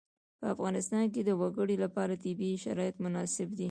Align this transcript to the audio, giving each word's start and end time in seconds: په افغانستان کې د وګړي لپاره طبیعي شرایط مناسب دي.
په 0.39 0.45
افغانستان 0.53 1.03
کې 1.13 1.21
د 1.23 1.29
وګړي 1.41 1.75
لپاره 1.83 2.21
طبیعي 2.23 2.57
شرایط 2.65 2.95
مناسب 3.05 3.47
دي. 3.57 3.59